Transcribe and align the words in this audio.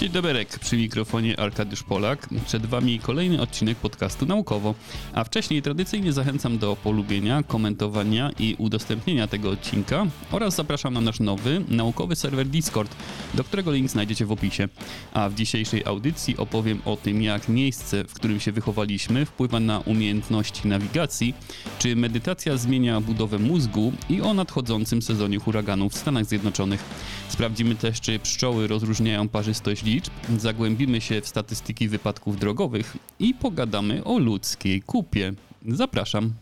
Dzień 0.00 0.10
dobry, 0.10 0.46
przy 0.60 0.76
mikrofonie 0.76 1.40
Arkadiusz 1.40 1.82
Polak. 1.82 2.28
Przed 2.46 2.66
Wami 2.66 2.98
kolejny 2.98 3.40
odcinek 3.40 3.78
podcastu 3.78 4.26
Naukowo, 4.26 4.74
a 5.14 5.24
wcześniej 5.24 5.62
tradycyjnie 5.62 6.12
zachęcam 6.12 6.58
do 6.58 6.76
polubienia, 6.76 7.42
komentowania 7.42 8.30
i 8.38 8.56
udostępnienia 8.58 9.26
tego 9.26 9.50
odcinka 9.50 10.06
oraz 10.32 10.54
zapraszam 10.54 10.94
na 10.94 11.00
nasz 11.00 11.20
nowy, 11.20 11.64
naukowy 11.68 12.16
serwer 12.16 12.46
Discord, 12.46 12.96
do 13.34 13.44
którego 13.44 13.72
link 13.72 13.90
znajdziecie 13.90 14.26
w 14.26 14.32
opisie. 14.32 14.68
A 15.12 15.28
w 15.28 15.34
dzisiejszej 15.34 15.84
audycji 15.84 16.36
opowiem 16.36 16.82
o 16.84 16.96
tym, 16.96 17.22
jak 17.22 17.48
miejsce, 17.48 18.04
w 18.04 18.14
którym 18.14 18.40
się 18.40 18.52
wychowaliśmy, 18.52 19.26
wpływa 19.26 19.60
na 19.60 19.80
umiejętności 19.80 20.68
nawigacji, 20.68 21.34
czy 21.78 21.96
medytacja 21.96 22.56
zmienia 22.56 23.00
budowę 23.00 23.38
mózgu 23.38 23.92
i 24.08 24.20
o 24.20 24.34
nadchodzącym 24.34 25.02
sezonie 25.02 25.38
huraganów 25.38 25.92
w 25.92 25.96
Stanach 25.98 26.24
Zjednoczonych. 26.24 26.84
Sprawdzimy 27.28 27.74
też, 27.74 28.00
czy 28.00 28.18
pszczoły 28.18 28.66
rozróżniają 28.66 29.28
parzystość 29.28 29.87
liczb, 29.88 30.12
zagłębimy 30.38 31.00
się 31.00 31.20
w 31.20 31.28
statystyki 31.28 31.88
wypadków 31.88 32.38
drogowych 32.38 32.96
i 33.18 33.34
pogadamy 33.34 34.04
o 34.04 34.18
ludzkiej 34.18 34.82
kupie. 34.82 35.32
Zapraszam 35.68 36.32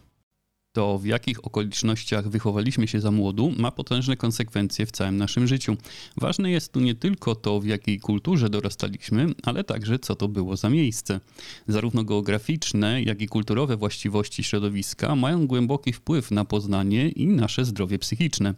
to 0.76 0.98
w 0.98 1.06
jakich 1.06 1.46
okolicznościach 1.46 2.28
wychowaliśmy 2.28 2.88
się 2.88 3.00
za 3.00 3.10
młodu, 3.10 3.52
ma 3.58 3.70
potężne 3.70 4.16
konsekwencje 4.16 4.86
w 4.86 4.92
całym 4.92 5.16
naszym 5.16 5.46
życiu. 5.46 5.76
Ważne 6.16 6.50
jest 6.50 6.72
tu 6.72 6.80
nie 6.80 6.94
tylko 6.94 7.34
to, 7.34 7.60
w 7.60 7.66
jakiej 7.66 8.00
kulturze 8.00 8.50
dorastaliśmy, 8.50 9.26
ale 9.42 9.64
także 9.64 9.98
co 9.98 10.16
to 10.16 10.28
było 10.28 10.56
za 10.56 10.70
miejsce. 10.70 11.20
Zarówno 11.68 12.04
geograficzne, 12.04 13.02
jak 13.02 13.22
i 13.22 13.26
kulturowe 13.26 13.76
właściwości 13.76 14.44
środowiska 14.44 15.16
mają 15.16 15.46
głęboki 15.46 15.92
wpływ 15.92 16.30
na 16.30 16.44
poznanie 16.44 17.08
i 17.08 17.26
nasze 17.26 17.64
zdrowie 17.64 17.98
psychiczne. 17.98 18.54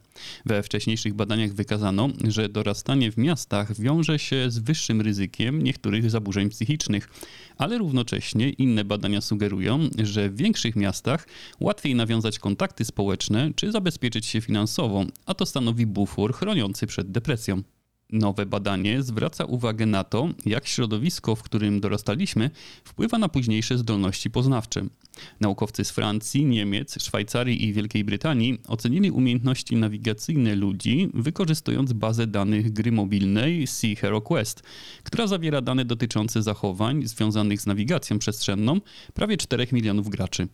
We 0.46 0.62
wcześniejszych 0.62 1.14
badaniach 1.14 1.52
wykazano, 1.52 2.08
że 2.28 2.48
dorastanie 2.48 3.12
w 3.12 3.16
miastach 3.16 3.80
wiąże 3.80 4.18
się 4.18 4.50
z 4.50 4.58
wyższym 4.58 5.00
ryzykiem 5.00 5.62
niektórych 5.62 6.10
zaburzeń 6.10 6.50
psychicznych 6.50 7.08
ale 7.58 7.78
równocześnie 7.78 8.50
inne 8.50 8.84
badania 8.84 9.20
sugerują, 9.20 9.88
że 10.02 10.30
w 10.30 10.36
większych 10.36 10.76
miastach 10.76 11.26
łatwiej 11.60 11.94
nawiązać 12.08 12.38
kontakty 12.38 12.84
społeczne 12.84 13.50
czy 13.56 13.72
zabezpieczyć 13.72 14.26
się 14.26 14.40
finansowo, 14.40 15.04
a 15.26 15.34
to 15.34 15.46
stanowi 15.46 15.86
bufor 15.86 16.34
chroniący 16.34 16.86
przed 16.86 17.10
depresją. 17.10 17.62
Nowe 18.12 18.46
badanie 18.46 19.02
zwraca 19.02 19.44
uwagę 19.44 19.86
na 19.86 20.04
to, 20.04 20.28
jak 20.46 20.66
środowisko, 20.66 21.36
w 21.36 21.42
którym 21.42 21.80
dorastaliśmy, 21.80 22.50
wpływa 22.84 23.18
na 23.18 23.28
późniejsze 23.28 23.78
zdolności 23.78 24.30
poznawcze. 24.30 24.86
Naukowcy 25.40 25.84
z 25.84 25.90
Francji, 25.90 26.44
Niemiec, 26.44 27.02
Szwajcarii 27.02 27.64
i 27.64 27.72
Wielkiej 27.72 28.04
Brytanii 28.04 28.58
ocenili 28.68 29.10
umiejętności 29.10 29.76
nawigacyjne 29.76 30.54
ludzi, 30.54 31.10
wykorzystując 31.14 31.92
bazę 31.92 32.26
danych 32.26 32.72
gry 32.72 32.92
mobilnej 32.92 33.66
Sea 33.66 33.94
Hero 33.96 34.20
Quest, 34.20 34.62
która 35.04 35.26
zawiera 35.26 35.60
dane 35.60 35.84
dotyczące 35.84 36.42
zachowań 36.42 37.06
związanych 37.06 37.60
z 37.60 37.66
nawigacją 37.66 38.18
przestrzenną 38.18 38.80
prawie 39.14 39.36
4 39.36 39.66
milionów 39.72 40.08
graczy. 40.08 40.48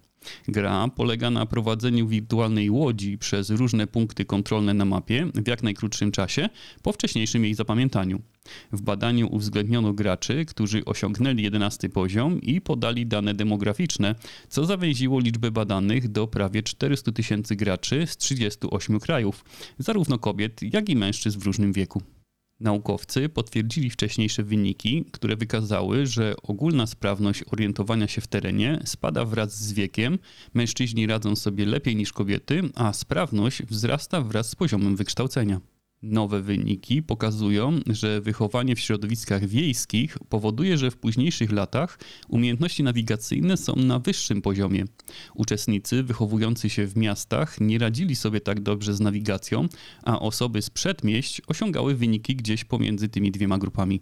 Gra 0.49 0.89
polega 0.89 1.31
na 1.31 1.47
prowadzeniu 1.47 2.09
wirtualnej 2.09 2.71
łodzi 2.71 3.19
przez 3.19 3.51
różne 3.51 3.87
punkty 3.87 4.25
kontrolne 4.25 4.75
na 4.75 4.85
mapie 4.85 5.27
w 5.35 5.49
jak 5.49 5.63
najkrótszym 5.63 6.13
czasie 6.13 6.49
po 6.83 6.93
wcześniejszym 6.93 7.45
jej 7.45 7.55
zapamiętaniu. 7.55 8.21
W 8.73 8.83
badaniu 8.83 9.29
uwzględniono 9.35 9.93
graczy, 9.93 10.45
którzy 10.45 10.85
osiągnęli 10.85 11.43
11 11.43 11.89
poziom 11.89 12.41
i 12.41 12.61
podali 12.61 13.07
dane 13.07 13.35
demograficzne, 13.35 14.15
co 14.49 14.67
zawęziło 14.67 15.21
liczbę 15.21 15.51
badanych 15.51 16.09
do 16.09 16.27
prawie 16.27 16.63
400 16.63 17.13
tysięcy 17.13 17.57
graczy 17.57 18.07
z 18.07 18.17
38 18.17 19.01
krajów, 19.01 19.45
zarówno 19.79 20.19
kobiet, 20.19 20.61
jak 20.63 20.89
i 20.89 20.97
mężczyzn 20.97 21.41
w 21.41 21.47
różnym 21.47 21.73
wieku. 21.73 22.03
Naukowcy 22.65 23.29
potwierdzili 23.29 23.91
wcześniejsze 23.91 24.43
wyniki, 24.43 25.05
które 25.13 25.37
wykazały, 25.37 26.07
że 26.07 26.35
ogólna 26.43 26.87
sprawność 26.87 27.45
orientowania 27.53 28.09
się 28.09 28.21
w 28.21 28.27
terenie 28.27 28.81
spada 28.85 29.25
wraz 29.25 29.65
z 29.65 29.73
wiekiem, 29.73 30.19
mężczyźni 30.55 31.07
radzą 31.07 31.37
sobie 31.37 31.67
lepiej 31.67 31.97
niż 31.97 32.13
kobiety, 32.13 32.63
a 32.75 32.93
sprawność 32.93 33.63
wzrasta 33.63 34.21
wraz 34.21 34.51
z 34.51 34.55
poziomem 34.55 34.97
wykształcenia. 34.97 35.74
Nowe 36.05 36.43
wyniki 36.43 37.03
pokazują, 37.03 37.81
że 37.87 38.21
wychowanie 38.21 38.77
w 38.77 38.81
środowiskach 38.81 39.47
wiejskich 39.47 40.19
powoduje, 40.29 40.79
że 40.79 40.91
w 40.91 40.97
późniejszych 40.97 41.53
latach 41.53 41.99
umiejętności 42.29 42.83
nawigacyjne 42.83 43.57
są 43.57 43.77
na 43.77 43.99
wyższym 43.99 44.43
poziomie. 44.43 44.85
Uczestnicy 45.35 46.03
wychowujący 46.03 46.71
się 46.71 46.87
w 46.87 46.97
miastach 46.97 47.61
nie 47.61 47.79
radzili 47.79 48.17
sobie 48.17 48.41
tak 48.41 48.61
dobrze 48.61 48.95
z 48.95 49.01
nawigacją, 49.01 49.69
a 50.03 50.21
osoby 50.21 50.63
z 50.63 50.71
przedmieść 50.71 51.43
osiągały 51.47 51.95
wyniki 51.95 52.37
gdzieś 52.37 52.65
pomiędzy 52.65 53.09
tymi 53.09 53.31
dwiema 53.31 53.59
grupami. 53.59 54.01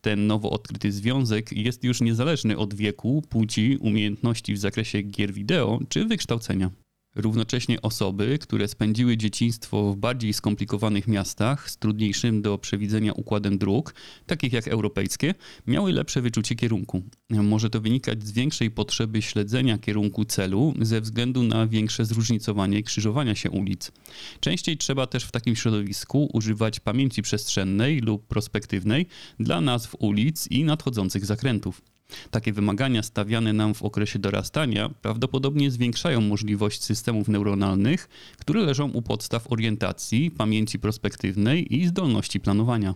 Ten 0.00 0.26
nowo 0.26 0.50
odkryty 0.50 0.92
związek 0.92 1.52
jest 1.52 1.84
już 1.84 2.00
niezależny 2.00 2.58
od 2.58 2.74
wieku, 2.74 3.22
płci, 3.28 3.76
umiejętności 3.80 4.54
w 4.54 4.58
zakresie 4.58 5.02
gier 5.02 5.32
wideo 5.32 5.80
czy 5.88 6.04
wykształcenia. 6.04 6.70
Równocześnie 7.14 7.82
osoby, 7.82 8.38
które 8.40 8.68
spędziły 8.68 9.16
dzieciństwo 9.16 9.92
w 9.92 9.96
bardziej 9.96 10.32
skomplikowanych 10.32 11.08
miastach 11.08 11.70
z 11.70 11.76
trudniejszym 11.76 12.42
do 12.42 12.58
przewidzenia 12.58 13.12
układem 13.12 13.58
dróg, 13.58 13.94
takich 14.26 14.52
jak 14.52 14.68
europejskie, 14.68 15.34
miały 15.66 15.92
lepsze 15.92 16.22
wyczucie 16.22 16.54
kierunku. 16.54 17.02
Może 17.30 17.70
to 17.70 17.80
wynikać 17.80 18.26
z 18.26 18.32
większej 18.32 18.70
potrzeby 18.70 19.22
śledzenia 19.22 19.78
kierunku 19.78 20.24
celu 20.24 20.74
ze 20.80 21.00
względu 21.00 21.42
na 21.42 21.66
większe 21.66 22.04
zróżnicowanie 22.04 22.82
krzyżowania 22.82 23.34
się 23.34 23.50
ulic. 23.50 23.92
Częściej 24.40 24.76
trzeba 24.76 25.06
też 25.06 25.24
w 25.24 25.32
takim 25.32 25.56
środowisku 25.56 26.28
używać 26.32 26.80
pamięci 26.80 27.22
przestrzennej 27.22 28.00
lub 28.00 28.26
prospektywnej 28.26 29.06
dla 29.40 29.60
nazw 29.60 29.96
ulic 29.98 30.46
i 30.50 30.64
nadchodzących 30.64 31.26
zakrętów. 31.26 31.82
Takie 32.30 32.52
wymagania 32.52 33.02
stawiane 33.02 33.52
nam 33.52 33.74
w 33.74 33.82
okresie 33.82 34.18
dorastania 34.18 34.88
prawdopodobnie 34.88 35.70
zwiększają 35.70 36.20
możliwość 36.20 36.82
systemów 36.84 37.28
neuronalnych, 37.28 38.08
które 38.38 38.60
leżą 38.60 38.90
u 38.90 39.02
podstaw 39.02 39.52
orientacji, 39.52 40.30
pamięci 40.30 40.78
prospektywnej 40.78 41.76
i 41.76 41.86
zdolności 41.86 42.40
planowania. 42.40 42.94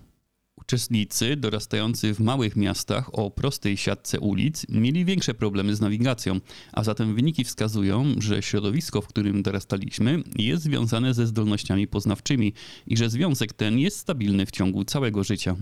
Uczestnicy 0.57 1.37
dorastający 1.37 2.15
w 2.15 2.21
małych 2.21 2.57
miastach 2.57 3.19
o 3.19 3.31
prostej 3.31 3.77
siatce 3.77 4.21
ulic 4.21 4.67
mieli 4.69 5.05
większe 5.05 5.35
problemy 5.35 5.77
z 5.77 5.81
nawigacją, 5.81 6.41
a 6.73 6.85
zatem 6.85 7.15
wyniki 7.15 7.45
wskazują, 7.45 8.05
że 8.19 8.43
środowisko, 8.43 9.01
w 9.01 9.07
którym 9.07 9.43
dorastaliśmy, 9.43 10.23
jest 10.37 10.63
związane 10.63 11.15
ze 11.15 11.27
zdolnościami 11.27 11.87
poznawczymi 11.87 12.53
i 12.87 12.97
że 12.97 13.11
związek 13.11 13.53
ten 13.53 13.79
jest 13.79 13.99
stabilny 13.99 14.47
w 14.47 14.51
ciągu 14.51 14.85
całego 14.85 15.25
życia. 15.25 15.57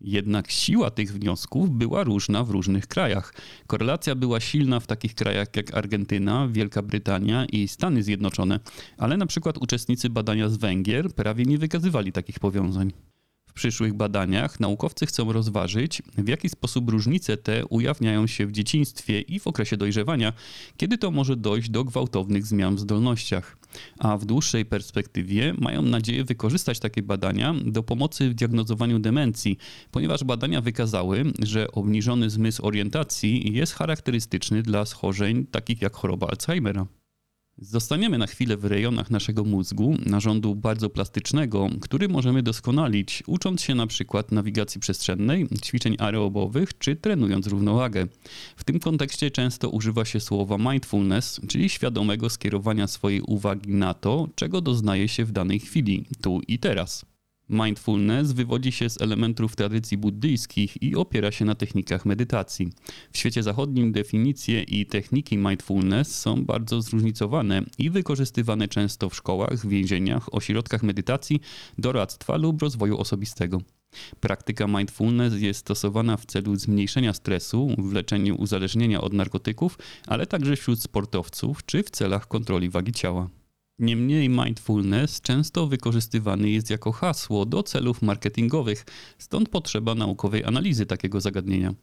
Jednak 0.00 0.50
siła 0.50 0.90
tych 0.90 1.12
wniosków 1.12 1.70
była 1.70 2.04
różna 2.04 2.44
w 2.44 2.50
różnych 2.50 2.86
krajach. 2.86 3.34
Korelacja 3.66 4.14
była 4.14 4.40
silna 4.40 4.80
w 4.80 4.86
takich 4.86 5.14
krajach 5.14 5.48
jak 5.56 5.74
Argentyna, 5.74 6.48
Wielka 6.48 6.82
Brytania 6.82 7.44
i 7.44 7.68
Stany 7.68 8.02
Zjednoczone, 8.02 8.60
ale 8.98 9.16
na 9.16 9.26
przykład 9.26 9.58
uczestnicy 9.58 10.10
badania 10.10 10.48
z 10.48 10.56
Węgier 10.56 11.14
prawie 11.14 11.44
nie 11.44 11.58
wykazywali 11.58 12.12
takich 12.12 12.38
powiązań 12.38 12.92
przyszłych 13.58 13.94
badaniach 13.94 14.60
naukowcy 14.60 15.06
chcą 15.06 15.32
rozważyć, 15.32 16.02
w 16.18 16.28
jaki 16.28 16.48
sposób 16.48 16.90
różnice 16.90 17.36
te 17.36 17.66
ujawniają 17.66 18.26
się 18.26 18.46
w 18.46 18.52
dzieciństwie 18.52 19.20
i 19.20 19.40
w 19.40 19.46
okresie 19.46 19.76
dojrzewania, 19.76 20.32
kiedy 20.76 20.98
to 20.98 21.10
może 21.10 21.36
dojść 21.36 21.70
do 21.70 21.84
gwałtownych 21.84 22.46
zmian 22.46 22.76
w 22.76 22.80
zdolnościach. 22.80 23.57
A 23.98 24.18
w 24.18 24.24
dłuższej 24.24 24.64
perspektywie 24.64 25.54
mają 25.58 25.82
nadzieję 25.82 26.24
wykorzystać 26.24 26.78
takie 26.78 27.02
badania 27.02 27.54
do 27.64 27.82
pomocy 27.82 28.30
w 28.30 28.34
diagnozowaniu 28.34 28.98
demencji, 28.98 29.58
ponieważ 29.90 30.24
badania 30.24 30.60
wykazały, 30.60 31.24
że 31.42 31.72
obniżony 31.72 32.30
zmysł 32.30 32.66
orientacji 32.66 33.54
jest 33.54 33.74
charakterystyczny 33.74 34.62
dla 34.62 34.84
schorzeń 34.84 35.46
takich 35.46 35.82
jak 35.82 35.96
choroba 35.96 36.26
Alzheimera. 36.26 36.86
Zostaniemy 37.60 38.18
na 38.18 38.26
chwilę 38.26 38.56
w 38.56 38.64
rejonach 38.64 39.10
naszego 39.10 39.44
mózgu, 39.44 39.96
narządu 40.06 40.54
bardzo 40.54 40.90
plastycznego, 40.90 41.68
który 41.80 42.08
możemy 42.08 42.42
doskonalić, 42.42 43.22
ucząc 43.26 43.62
się 43.62 43.74
na 43.74 43.86
przykład 43.86 44.32
nawigacji 44.32 44.80
przestrzennej, 44.80 45.48
ćwiczeń 45.64 45.96
aerobowych 45.98 46.78
czy 46.78 46.96
trenując 46.96 47.46
równowagę. 47.46 48.06
W 48.56 48.64
tym 48.64 48.80
kontekście 48.80 49.30
często 49.30 49.70
używa 49.70 50.04
się 50.04 50.20
słowa 50.20 50.58
mindfulness, 50.58 51.40
czyli 51.48 51.68
świadomego 51.68 52.30
skierowania 52.30 52.86
swojej 52.86 53.20
uwagi 53.20 53.74
na 53.74 53.94
to, 53.94 54.28
czego 54.34 54.60
doznaje 54.60 55.08
się 55.08 55.24
w 55.24 55.32
danej 55.32 55.60
chwili, 55.60 56.04
tu 56.20 56.40
i 56.48 56.58
teraz. 56.58 57.04
Mindfulness 57.50 58.32
wywodzi 58.32 58.72
się 58.72 58.90
z 58.90 59.02
elementów 59.02 59.56
tradycji 59.56 59.96
buddyjskich 59.96 60.82
i 60.82 60.96
opiera 60.96 61.32
się 61.32 61.44
na 61.44 61.54
technikach 61.54 62.06
medytacji. 62.06 62.72
W 63.12 63.18
świecie 63.18 63.42
zachodnim 63.42 63.92
definicje 63.92 64.62
i 64.62 64.86
techniki 64.86 65.36
mindfulness 65.36 66.20
są 66.20 66.44
bardzo 66.44 66.82
zróżnicowane 66.82 67.62
i 67.78 67.90
wykorzystywane 67.90 68.68
często 68.68 69.10
w 69.10 69.16
szkołach, 69.16 69.66
więzieniach, 69.66 70.34
ośrodkach 70.34 70.82
medytacji, 70.82 71.40
doradztwa 71.78 72.36
lub 72.36 72.62
rozwoju 72.62 72.98
osobistego. 72.98 73.60
Praktyka 74.20 74.66
mindfulness 74.66 75.40
jest 75.40 75.60
stosowana 75.60 76.16
w 76.16 76.26
celu 76.26 76.56
zmniejszenia 76.56 77.14
stresu, 77.14 77.68
w 77.78 77.92
leczeniu 77.92 78.36
uzależnienia 78.36 79.00
od 79.00 79.12
narkotyków, 79.12 79.78
ale 80.06 80.26
także 80.26 80.56
wśród 80.56 80.82
sportowców 80.82 81.66
czy 81.66 81.82
w 81.82 81.90
celach 81.90 82.28
kontroli 82.28 82.70
wagi 82.70 82.92
ciała. 82.92 83.28
Niemniej 83.78 84.28
mindfulness 84.28 85.20
często 85.20 85.66
wykorzystywany 85.66 86.50
jest 86.50 86.70
jako 86.70 86.92
hasło 86.92 87.46
do 87.46 87.62
celów 87.62 88.02
marketingowych, 88.02 88.84
stąd 89.18 89.48
potrzeba 89.48 89.94
naukowej 89.94 90.44
analizy 90.44 90.86
takiego 90.86 91.20
zagadnienia. 91.20 91.74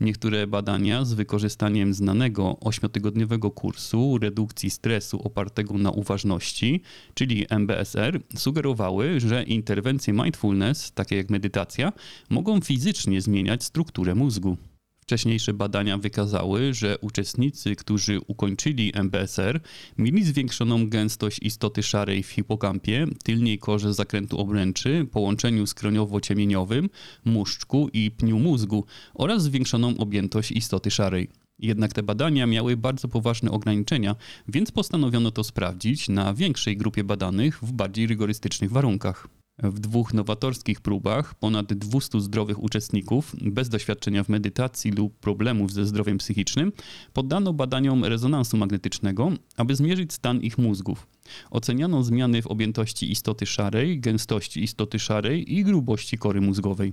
Niektóre 0.00 0.46
badania 0.46 1.04
z 1.04 1.12
wykorzystaniem 1.12 1.94
znanego 1.94 2.56
ośmiotygodniowego 2.60 3.50
kursu 3.50 4.18
redukcji 4.18 4.70
stresu 4.70 5.22
opartego 5.22 5.74
na 5.74 5.90
uważności, 5.90 6.82
czyli 7.14 7.46
MBSR, 7.50 8.20
sugerowały, 8.36 9.20
że 9.20 9.42
interwencje 9.42 10.12
mindfulness, 10.12 10.92
takie 10.92 11.16
jak 11.16 11.30
medytacja, 11.30 11.92
mogą 12.30 12.60
fizycznie 12.60 13.20
zmieniać 13.20 13.64
strukturę 13.64 14.14
mózgu. 14.14 14.56
Wcześniejsze 15.04 15.54
badania 15.54 15.98
wykazały, 15.98 16.74
że 16.74 16.98
uczestnicy, 16.98 17.76
którzy 17.76 18.20
ukończyli 18.26 18.92
MBSR, 18.94 19.60
mieli 19.98 20.24
zwiększoną 20.24 20.88
gęstość 20.88 21.38
istoty 21.42 21.82
szarej 21.82 22.22
w 22.22 22.28
hipokampie, 22.30 23.06
tylniej 23.24 23.58
korze 23.58 23.94
zakrętu 23.94 24.38
obręczy, 24.38 25.06
połączeniu 25.12 25.64
skroniowo-ciemieniowym, 25.64 26.88
muszczku 27.24 27.88
i 27.92 28.10
pniu 28.10 28.38
mózgu 28.38 28.84
oraz 29.14 29.42
zwiększoną 29.42 29.96
objętość 29.96 30.52
istoty 30.52 30.90
szarej. 30.90 31.28
Jednak 31.58 31.92
te 31.92 32.02
badania 32.02 32.46
miały 32.46 32.76
bardzo 32.76 33.08
poważne 33.08 33.50
ograniczenia, 33.50 34.16
więc 34.48 34.70
postanowiono 34.70 35.30
to 35.30 35.44
sprawdzić 35.44 36.08
na 36.08 36.34
większej 36.34 36.76
grupie 36.76 37.04
badanych 37.04 37.58
w 37.62 37.72
bardziej 37.72 38.06
rygorystycznych 38.06 38.70
warunkach. 38.70 39.28
W 39.62 39.80
dwóch 39.80 40.14
nowatorskich 40.14 40.80
próbach 40.80 41.34
ponad 41.34 41.72
200 41.72 42.20
zdrowych 42.20 42.62
uczestników 42.62 43.36
bez 43.42 43.68
doświadczenia 43.68 44.24
w 44.24 44.28
medytacji 44.28 44.90
lub 44.90 45.18
problemów 45.18 45.72
ze 45.72 45.86
zdrowiem 45.86 46.18
psychicznym 46.18 46.72
poddano 47.12 47.52
badaniom 47.52 48.04
rezonansu 48.04 48.56
magnetycznego, 48.56 49.32
aby 49.56 49.76
zmierzyć 49.76 50.12
stan 50.12 50.40
ich 50.40 50.58
mózgów. 50.58 51.06
Oceniano 51.50 52.02
zmiany 52.02 52.42
w 52.42 52.46
objętości 52.46 53.12
istoty 53.12 53.46
szarej, 53.46 54.00
gęstości 54.00 54.62
istoty 54.62 54.98
szarej 54.98 55.54
i 55.54 55.64
grubości 55.64 56.18
kory 56.18 56.40
mózgowej. 56.40 56.92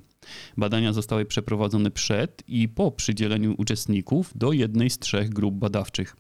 Badania 0.58 0.94
zostały 0.94 1.26
przeprowadzone 1.26 1.92
przed 1.92 2.44
i 2.48 2.70
po 2.70 2.92
przydzieleniu 2.92 3.56
uczestników 3.58 4.32
do 4.36 4.52
jednej 4.52 4.90
z 4.90 5.00
trzech 5.00 5.30
grup 5.30 5.56
badawczych. 5.56 6.16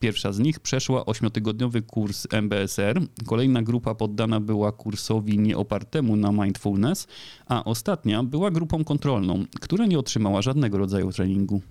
Pierwsza 0.00 0.32
z 0.32 0.38
nich 0.38 0.60
przeszła 0.60 1.06
ośmiotygodniowy 1.06 1.82
kurs 1.82 2.26
MBSR, 2.30 3.00
kolejna 3.26 3.62
grupa 3.62 3.94
poddana 3.94 4.40
była 4.40 4.72
kursowi 4.72 5.38
nieopartemu 5.38 6.16
na 6.16 6.32
mindfulness, 6.32 7.06
a 7.46 7.64
ostatnia 7.64 8.22
była 8.22 8.50
grupą 8.50 8.84
kontrolną, 8.84 9.44
która 9.60 9.86
nie 9.86 9.98
otrzymała 9.98 10.42
żadnego 10.42 10.78
rodzaju 10.78 11.12
treningu 11.12 11.62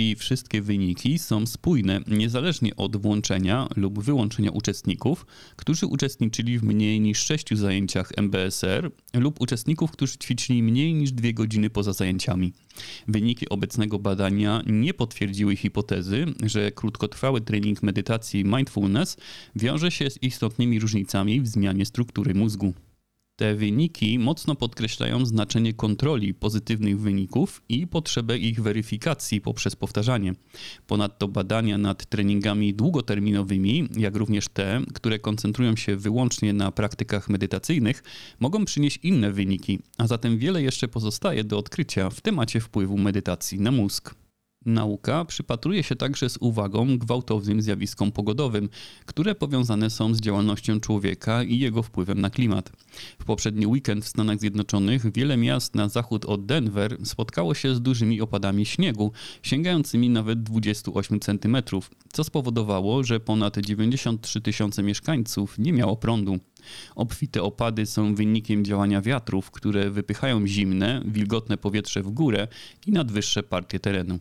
i 0.00 0.16
wszystkie 0.16 0.62
wyniki 0.62 1.18
są 1.18 1.46
spójne, 1.46 2.00
niezależnie 2.06 2.76
od 2.76 2.96
włączenia 2.96 3.68
lub 3.76 4.02
wyłączenia 4.02 4.50
uczestników, 4.50 5.26
którzy 5.56 5.86
uczestniczyli 5.86 6.58
w 6.58 6.62
mniej 6.62 7.00
niż 7.00 7.18
6 7.18 7.54
zajęciach 7.54 8.12
MBSR 8.16 8.90
lub 9.14 9.40
uczestników, 9.40 9.90
którzy 9.90 10.18
ćwiczyli 10.18 10.62
mniej 10.62 10.94
niż 10.94 11.12
2 11.12 11.32
godziny 11.32 11.70
poza 11.70 11.92
zajęciami. 11.92 12.52
Wyniki 13.08 13.48
obecnego 13.48 13.98
badania 13.98 14.62
nie 14.66 14.94
potwierdziły 14.94 15.56
hipotezy, 15.56 16.26
że 16.42 16.72
krótkotrwały 16.72 17.40
trening 17.40 17.82
medytacji 17.82 18.44
mindfulness 18.44 19.16
wiąże 19.56 19.90
się 19.90 20.10
z 20.10 20.22
istotnymi 20.22 20.80
różnicami 20.80 21.40
w 21.40 21.48
zmianie 21.48 21.86
struktury 21.86 22.34
mózgu. 22.34 22.74
Te 23.40 23.54
wyniki 23.54 24.18
mocno 24.18 24.54
podkreślają 24.54 25.26
znaczenie 25.26 25.74
kontroli 25.74 26.34
pozytywnych 26.34 27.00
wyników 27.00 27.62
i 27.68 27.86
potrzebę 27.86 28.38
ich 28.38 28.62
weryfikacji 28.62 29.40
poprzez 29.40 29.76
powtarzanie. 29.76 30.32
Ponadto 30.86 31.28
badania 31.28 31.78
nad 31.78 32.06
treningami 32.06 32.74
długoterminowymi, 32.74 33.88
jak 33.96 34.16
również 34.16 34.48
te, 34.48 34.80
które 34.94 35.18
koncentrują 35.18 35.76
się 35.76 35.96
wyłącznie 35.96 36.52
na 36.52 36.72
praktykach 36.72 37.28
medytacyjnych, 37.28 38.02
mogą 38.40 38.64
przynieść 38.64 38.98
inne 39.02 39.32
wyniki, 39.32 39.78
a 39.98 40.06
zatem 40.06 40.38
wiele 40.38 40.62
jeszcze 40.62 40.88
pozostaje 40.88 41.44
do 41.44 41.58
odkrycia 41.58 42.10
w 42.10 42.20
temacie 42.20 42.60
wpływu 42.60 42.98
medytacji 42.98 43.60
na 43.60 43.70
mózg. 43.70 44.14
Nauka 44.66 45.24
przypatruje 45.24 45.82
się 45.82 45.96
także 45.96 46.30
z 46.30 46.38
uwagą 46.40 46.98
gwałtownym 46.98 47.62
zjawiskom 47.62 48.12
pogodowym, 48.12 48.68
które 49.06 49.34
powiązane 49.34 49.90
są 49.90 50.14
z 50.14 50.20
działalnością 50.20 50.80
człowieka 50.80 51.42
i 51.42 51.58
jego 51.58 51.82
wpływem 51.82 52.20
na 52.20 52.30
klimat. 52.30 52.72
W 53.18 53.24
poprzedni 53.24 53.66
weekend 53.66 54.04
w 54.04 54.08
Stanach 54.08 54.40
Zjednoczonych 54.40 55.12
wiele 55.12 55.36
miast 55.36 55.74
na 55.74 55.88
zachód 55.88 56.24
od 56.24 56.46
Denver 56.46 56.96
spotkało 57.04 57.54
się 57.54 57.74
z 57.74 57.80
dużymi 57.80 58.20
opadami 58.20 58.66
śniegu, 58.66 59.12
sięgającymi 59.42 60.10
nawet 60.10 60.42
28 60.42 61.20
cm, 61.20 61.56
co 62.12 62.24
spowodowało, 62.24 63.04
że 63.04 63.20
ponad 63.20 63.58
93 63.58 64.40
tysiące 64.40 64.82
mieszkańców 64.82 65.58
nie 65.58 65.72
miało 65.72 65.96
prądu. 65.96 66.38
Obfite 66.94 67.42
opady 67.42 67.86
są 67.86 68.14
wynikiem 68.14 68.64
działania 68.64 69.00
wiatrów, 69.02 69.50
które 69.50 69.90
wypychają 69.90 70.46
zimne, 70.46 71.02
wilgotne 71.04 71.56
powietrze 71.56 72.02
w 72.02 72.10
górę 72.10 72.48
i 72.86 72.92
nad 72.92 73.12
wyższe 73.12 73.42
partie 73.42 73.80
terenu. 73.80 74.18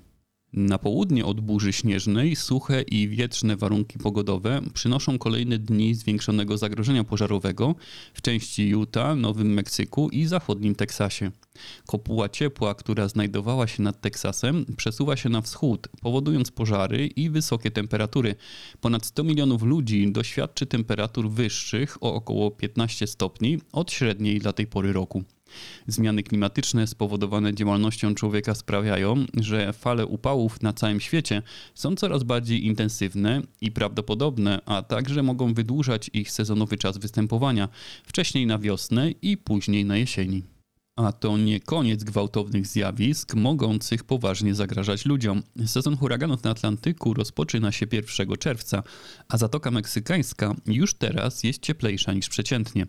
Na 0.53 0.77
południe 0.77 1.25
od 1.25 1.41
burzy 1.41 1.73
śnieżnej 1.73 2.35
suche 2.35 2.81
i 2.81 3.07
wietrzne 3.07 3.55
warunki 3.55 3.99
pogodowe 3.99 4.61
przynoszą 4.73 5.17
kolejne 5.17 5.59
dni 5.59 5.95
zwiększonego 5.95 6.57
zagrożenia 6.57 7.03
pożarowego 7.03 7.75
w 8.13 8.21
części 8.21 8.69
Utah, 8.69 9.17
Nowym 9.17 9.53
Meksyku 9.53 10.09
i 10.09 10.25
zachodnim 10.25 10.75
Teksasie. 10.75 11.31
Kopuła 11.87 12.29
ciepła, 12.29 12.75
która 12.75 13.07
znajdowała 13.07 13.67
się 13.67 13.83
nad 13.83 14.01
Teksasem, 14.01 14.65
przesuwa 14.77 15.15
się 15.15 15.29
na 15.29 15.41
wschód, 15.41 15.87
powodując 16.01 16.51
pożary 16.51 17.07
i 17.07 17.29
wysokie 17.29 17.71
temperatury. 17.71 18.35
Ponad 18.81 19.05
100 19.05 19.23
milionów 19.23 19.63
ludzi 19.63 20.11
doświadczy 20.11 20.65
temperatur 20.65 21.29
wyższych 21.29 22.03
o 22.03 22.13
około 22.13 22.51
15 22.51 23.07
stopni 23.07 23.59
od 23.71 23.91
średniej 23.91 24.39
dla 24.39 24.53
tej 24.53 24.67
pory 24.67 24.93
roku. 24.93 25.23
Zmiany 25.87 26.23
klimatyczne 26.23 26.87
spowodowane 26.87 27.53
działalnością 27.53 28.15
człowieka 28.15 28.55
sprawiają, 28.55 29.25
że 29.37 29.73
fale 29.73 30.05
upałów 30.05 30.61
na 30.61 30.73
całym 30.73 30.99
świecie 30.99 31.41
są 31.75 31.95
coraz 31.95 32.23
bardziej 32.23 32.65
intensywne 32.65 33.41
i 33.61 33.71
prawdopodobne, 33.71 34.61
a 34.65 34.81
także 34.81 35.23
mogą 35.23 35.53
wydłużać 35.53 36.09
ich 36.13 36.31
sezonowy 36.31 36.77
czas 36.77 36.97
występowania, 36.97 37.69
wcześniej 38.03 38.45
na 38.45 38.59
wiosnę 38.59 39.11
i 39.11 39.37
później 39.37 39.85
na 39.85 39.97
jesieni. 39.97 40.43
A 40.95 41.11
to 41.11 41.37
nie 41.37 41.59
koniec 41.59 42.03
gwałtownych 42.03 42.67
zjawisk 42.67 43.35
mogących 43.35 44.03
poważnie 44.03 44.55
zagrażać 44.55 45.05
ludziom. 45.05 45.43
Sezon 45.65 45.97
huraganów 45.97 46.43
na 46.43 46.51
Atlantyku 46.51 47.13
rozpoczyna 47.13 47.71
się 47.71 47.85
1 47.91 48.37
czerwca, 48.37 48.83
a 49.27 49.37
Zatoka 49.37 49.71
Meksykańska 49.71 50.55
już 50.65 50.93
teraz 50.93 51.43
jest 51.43 51.61
cieplejsza 51.61 52.13
niż 52.13 52.29
przeciętnie. 52.29 52.87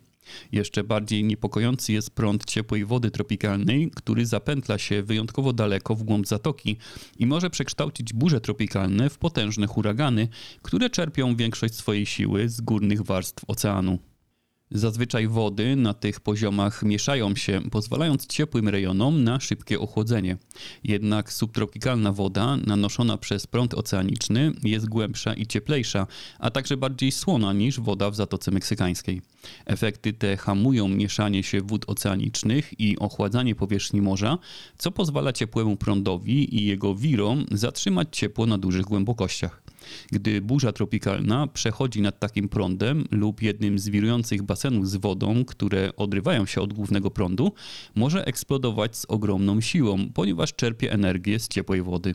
Jeszcze 0.53 0.85
bardziej 0.85 1.25
niepokojący 1.25 1.93
jest 1.93 2.11
prąd 2.11 2.45
ciepłej 2.45 2.85
wody 2.85 3.11
tropikalnej, 3.11 3.91
który 3.95 4.27
zapętla 4.27 4.79
się 4.79 5.03
wyjątkowo 5.03 5.53
daleko 5.53 5.95
w 5.95 6.03
głąb 6.03 6.27
zatoki 6.27 6.77
i 7.19 7.27
może 7.27 7.51
przekształcić 7.51 8.13
burze 8.13 8.41
tropikalne 8.41 9.11
w 9.11 9.19
potężne 9.19 9.67
huragany, 9.67 10.29
które 10.63 10.91
czerpią 10.91 11.37
większość 11.37 11.75
swojej 11.75 12.07
siły 12.07 12.49
z 12.49 12.61
górnych 12.61 13.03
warstw 13.03 13.45
oceanu. 13.49 14.10
Zazwyczaj 14.73 15.29
wody 15.29 15.77
na 15.77 15.95
tych 15.95 16.21
poziomach 16.21 16.83
mieszają 16.83 17.37
się, 17.37 17.61
pozwalając 17.71 18.27
ciepłym 18.27 18.69
rejonom 18.69 19.25
na 19.25 19.41
szybkie 19.41 19.81
ochłodzenie. 19.81 20.37
Jednak 20.85 21.33
subtropikalna 21.33 22.13
woda, 22.13 22.57
nanoszona 22.57 23.17
przez 23.19 23.47
prąd 23.47 23.75
oceaniczny, 23.75 24.53
jest 24.63 24.89
głębsza 24.89 25.35
i 25.35 25.47
cieplejsza, 25.47 26.07
a 26.39 26.51
także 26.51 26.77
bardziej 26.77 27.13
słona 27.13 27.53
niż 27.53 27.81
woda 27.81 28.11
w 28.11 28.17
Zatoce 28.17 28.51
Meksykańskiej. 28.51 29.23
Efekty 29.67 30.13
te 30.13 30.37
hamują 30.37 30.89
mieszanie 30.89 31.43
się 31.43 31.61
wód 31.61 31.85
oceanicznych 31.87 32.81
i 32.81 32.99
ochładzanie 32.99 33.55
powierzchni 33.55 34.03
morza, 34.03 34.39
co 34.79 34.91
pozwala 34.91 35.33
ciepłemu 35.33 35.77
prądowi 35.77 36.57
i 36.57 36.65
jego 36.65 36.95
wirom 36.95 37.47
zatrzymać 37.53 38.09
ciepło 38.13 38.47
na 38.47 38.59
dużych 38.59 38.85
głębokościach. 38.85 39.63
Gdy 40.13 40.41
burza 40.41 40.73
tropikalna 40.73 41.47
przechodzi 41.47 42.03
nad 42.03 42.19
takim 42.19 42.49
prądem 42.49 43.05
lub 43.11 43.43
jednym 43.43 43.79
z 43.79 43.89
wirujących 43.89 44.43
basenów 44.43 44.89
z 44.89 44.97
wodą, 44.97 45.45
które 45.45 45.97
odrywają 45.97 46.47
się 46.47 46.61
od 46.61 46.73
głównego 46.73 47.11
prądu, 47.11 47.53
może 47.95 48.27
eksplodować 48.27 48.97
z 48.97 49.05
ogromną 49.05 49.61
siłą, 49.61 49.99
ponieważ 50.15 50.55
czerpie 50.55 50.93
energię 50.93 51.39
z 51.39 51.49
ciepłej 51.49 51.83
wody. 51.83 52.15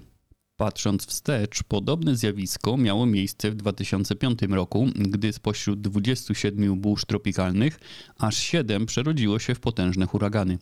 Patrząc 0.57 1.05
wstecz, 1.05 1.63
podobne 1.63 2.15
zjawisko 2.15 2.77
miało 2.77 3.05
miejsce 3.05 3.51
w 3.51 3.55
2005 3.55 4.39
roku, 4.50 4.88
gdy 4.95 5.34
spośród 5.34 5.81
27 5.81 6.79
burz 6.81 7.05
tropikalnych 7.05 7.79
aż 8.17 8.38
7 8.38 8.86
przerodziło 8.86 9.39
się 9.39 9.55
w 9.55 9.60
potężne 9.60 10.05
huragany. 10.05 10.57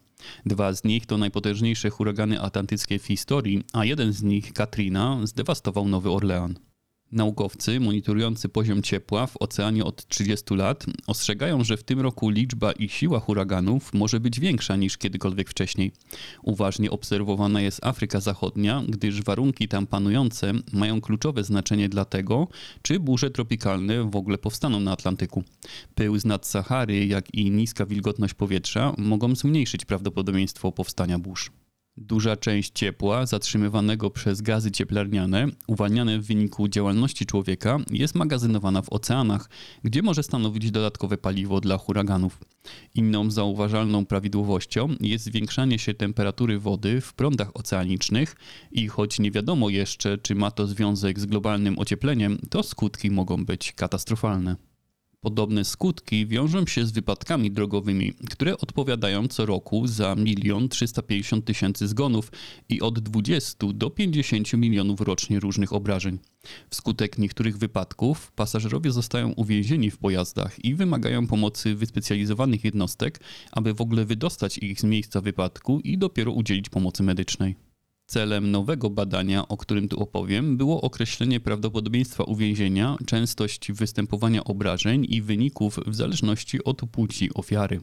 Dwa 0.45 0.73
z 0.73 0.83
nich 0.83 1.05
to 1.05 1.17
najpotężniejsze 1.17 1.89
huragany 1.89 2.41
atlantyckie 2.41 2.99
w 2.99 3.05
historii, 3.05 3.63
a 3.73 3.85
jeden 3.85 4.13
z 4.13 4.23
nich, 4.23 4.53
Katrina, 4.53 5.19
zdewastował 5.23 5.87
Nowy 5.87 6.11
Orlean. 6.11 6.55
Naukowcy 7.11 7.79
monitorujący 7.79 8.49
poziom 8.49 8.81
ciepła 8.81 9.27
w 9.27 9.37
oceanie 9.37 9.85
od 9.85 10.07
30 10.07 10.55
lat 10.55 10.85
ostrzegają, 11.07 11.63
że 11.63 11.77
w 11.77 11.83
tym 11.83 11.99
roku 11.99 12.29
liczba 12.29 12.71
i 12.71 12.89
siła 12.89 13.19
huraganów 13.19 13.93
może 13.93 14.19
być 14.19 14.39
większa 14.39 14.75
niż 14.75 14.97
kiedykolwiek 14.97 15.49
wcześniej. 15.49 15.91
Uważnie 16.43 16.91
obserwowana 16.91 17.61
jest 17.61 17.85
Afryka 17.85 18.19
Zachodnia, 18.19 18.83
gdyż 18.87 19.21
warunki 19.21 19.67
tam 19.67 19.87
panujące 19.87 20.51
mają 20.73 21.01
kluczowe 21.01 21.43
znaczenie 21.43 21.89
dla 21.89 22.05
tego, 22.05 22.47
czy 22.81 22.99
burze 22.99 23.31
tropikalne 23.31 24.03
w 24.03 24.15
ogóle 24.15 24.37
powstaną 24.37 24.79
na 24.79 24.91
Atlantyku. 24.91 25.43
Pył 25.95 26.19
z 26.19 26.25
nad 26.25 26.47
Sahary, 26.47 27.05
jak 27.05 27.33
i 27.33 27.51
niska 27.51 27.85
wilgotność 27.85 28.33
powietrza 28.33 28.93
mogą 28.97 29.35
zmniejszyć 29.35 29.85
prawdopodobieństwo 29.85 30.71
powstania 30.71 31.19
burz. 31.19 31.51
Duża 31.97 32.35
część 32.35 32.71
ciepła 32.73 33.25
zatrzymywanego 33.25 34.09
przez 34.09 34.41
gazy 34.41 34.71
cieplarniane, 34.71 35.47
uwalniane 35.67 36.19
w 36.19 36.25
wyniku 36.25 36.67
działalności 36.67 37.25
człowieka, 37.25 37.77
jest 37.91 38.15
magazynowana 38.15 38.81
w 38.81 38.93
oceanach, 38.93 39.49
gdzie 39.83 40.01
może 40.01 40.23
stanowić 40.23 40.71
dodatkowe 40.71 41.17
paliwo 41.17 41.61
dla 41.61 41.77
huraganów. 41.77 42.39
Inną 42.95 43.31
zauważalną 43.31 44.05
prawidłowością 44.05 44.95
jest 44.99 45.25
zwiększanie 45.25 45.79
się 45.79 45.93
temperatury 45.93 46.59
wody 46.59 47.01
w 47.01 47.13
prądach 47.13 47.55
oceanicznych 47.55 48.35
i 48.71 48.87
choć 48.87 49.19
nie 49.19 49.31
wiadomo 49.31 49.69
jeszcze, 49.69 50.17
czy 50.17 50.35
ma 50.35 50.51
to 50.51 50.67
związek 50.67 51.19
z 51.19 51.25
globalnym 51.25 51.79
ociepleniem, 51.79 52.39
to 52.49 52.63
skutki 52.63 53.11
mogą 53.11 53.45
być 53.45 53.73
katastrofalne. 53.73 54.72
Podobne 55.23 55.65
skutki 55.65 56.27
wiążą 56.27 56.65
się 56.65 56.85
z 56.85 56.91
wypadkami 56.91 57.51
drogowymi, 57.51 58.13
które 58.29 58.57
odpowiadają 58.57 59.27
co 59.27 59.45
roku 59.45 59.87
za 59.87 60.15
1 60.25 60.69
350 60.69 61.45
tysięcy 61.45 61.87
zgonów 61.87 62.31
i 62.69 62.81
od 62.81 62.99
20 62.99 63.67
do 63.73 63.89
50 63.89 64.53
milionów 64.53 65.01
rocznie 65.01 65.39
różnych 65.39 65.73
obrażeń. 65.73 66.19
Wskutek 66.69 67.17
niektórych 67.17 67.57
wypadków 67.57 68.31
pasażerowie 68.31 68.91
zostają 68.91 69.31
uwięzieni 69.31 69.91
w 69.91 69.97
pojazdach 69.97 70.65
i 70.65 70.75
wymagają 70.75 71.27
pomocy 71.27 71.75
wyspecjalizowanych 71.75 72.63
jednostek, 72.63 73.19
aby 73.51 73.73
w 73.73 73.81
ogóle 73.81 74.05
wydostać 74.05 74.57
ich 74.57 74.79
z 74.79 74.83
miejsca 74.83 75.21
wypadku 75.21 75.79
i 75.79 75.97
dopiero 75.97 76.31
udzielić 76.31 76.69
pomocy 76.69 77.03
medycznej. 77.03 77.55
Celem 78.13 78.51
nowego 78.51 78.89
badania, 78.89 79.47
o 79.47 79.57
którym 79.57 79.89
tu 79.89 79.99
opowiem, 79.99 80.57
było 80.57 80.81
określenie 80.81 81.39
prawdopodobieństwa 81.39 82.23
uwięzienia, 82.23 82.97
częstość 83.05 83.71
występowania 83.71 84.43
obrażeń 84.43 85.05
i 85.09 85.21
wyników 85.21 85.79
w 85.87 85.95
zależności 85.95 86.63
od 86.63 86.81
płci 86.91 87.33
ofiary. 87.33 87.81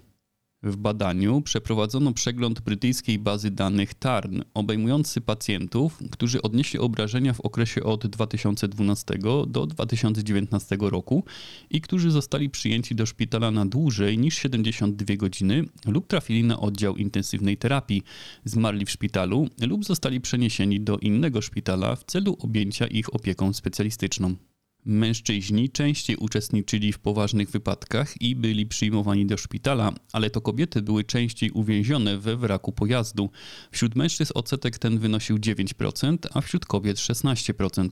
W 0.63 0.77
badaniu 0.77 1.43
przeprowadzono 1.43 2.13
przegląd 2.13 2.61
brytyjskiej 2.61 3.19
bazy 3.19 3.51
danych 3.51 3.95
TARN, 3.95 4.41
obejmujący 4.55 5.21
pacjentów, 5.21 5.99
którzy 6.11 6.43
odnieśli 6.43 6.79
obrażenia 6.79 7.33
w 7.33 7.41
okresie 7.41 7.83
od 7.83 8.07
2012 8.07 9.19
do 9.47 9.67
2019 9.67 10.77
roku 10.81 11.25
i 11.71 11.81
którzy 11.81 12.11
zostali 12.11 12.51
przyjęci 12.51 12.95
do 12.95 13.07
szpitala 13.07 13.51
na 13.51 13.67
dłużej 13.67 14.19
niż 14.19 14.35
72 14.35 15.17
godziny 15.17 15.65
lub 15.87 16.07
trafili 16.07 16.45
na 16.45 16.61
oddział 16.61 16.97
intensywnej 16.97 17.57
terapii, 17.57 18.03
zmarli 18.45 18.87
w 18.87 18.91
szpitalu 18.91 19.49
lub 19.67 19.85
zostali 19.85 20.21
przeniesieni 20.21 20.81
do 20.81 20.99
innego 20.99 21.43
szpitala 21.43 21.97
w 21.97 22.05
celu 22.05 22.37
objęcia 22.41 22.87
ich 22.87 23.15
opieką 23.15 23.53
specjalistyczną. 23.53 24.50
Mężczyźni 24.85 25.71
częściej 25.71 26.17
uczestniczyli 26.17 26.93
w 26.93 26.99
poważnych 26.99 27.51
wypadkach 27.51 28.23
i 28.23 28.37
byli 28.37 28.67
przyjmowani 28.67 29.27
do 29.27 29.37
szpitala, 29.37 29.93
ale 30.13 30.31
to 30.31 30.41
kobiety 30.41 30.83
były 30.83 31.05
częściej 31.05 31.51
uwięzione 31.51 32.19
we 32.19 32.37
wraku 32.37 32.73
pojazdu. 32.73 33.31
Wśród 33.71 33.97
mężczyzn 33.97 34.33
odsetek 34.35 34.79
ten 34.79 34.99
wynosił 34.99 35.37
9%, 35.37 36.17
a 36.35 36.41
wśród 36.41 36.67
kobiet 36.67 36.97
16%. 36.97 37.89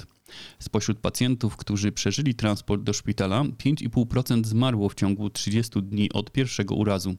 Spośród 0.58 0.99
pacjentów, 0.99 1.56
którzy 1.56 1.92
przeżyli 1.92 2.35
transport 2.35 2.82
do 2.82 2.92
szpitala, 2.92 3.42
5,5% 3.44 4.47
zmarło 4.47 4.88
w 4.88 4.94
ciągu 4.94 5.30
30 5.30 5.82
dni 5.82 6.12
od 6.12 6.32
pierwszego 6.32 6.75
urazu. 6.75 7.16